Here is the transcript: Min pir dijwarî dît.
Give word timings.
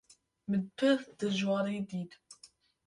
Min 0.49 0.61
pir 0.77 0.99
dijwarî 1.19 1.77
dît. 1.89 2.11